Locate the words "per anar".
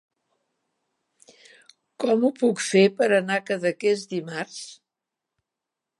3.03-3.37